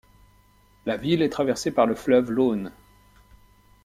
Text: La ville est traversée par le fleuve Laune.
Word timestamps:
La 0.87 0.97
ville 0.97 1.21
est 1.21 1.29
traversée 1.29 1.69
par 1.69 1.85
le 1.85 1.93
fleuve 1.93 2.31
Laune. 2.31 2.71